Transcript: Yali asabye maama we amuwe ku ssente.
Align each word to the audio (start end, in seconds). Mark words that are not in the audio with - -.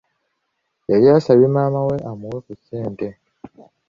Yali 0.89 1.05
asabye 1.17 1.47
maama 1.55 1.79
we 1.89 1.97
amuwe 2.11 2.37
ku 2.45 2.53
ssente. 2.59 3.07